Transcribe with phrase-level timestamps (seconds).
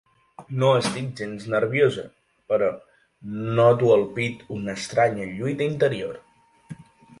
[0.61, 2.05] No estic gens nerviosa,
[2.53, 2.71] però
[3.61, 6.21] noto al pit una estranya lluita interior.